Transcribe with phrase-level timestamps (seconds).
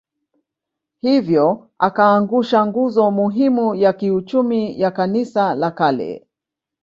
[1.01, 6.27] Hivyo akaangusha nguzo muhimu ya kiuchumi ya Kanisa la kale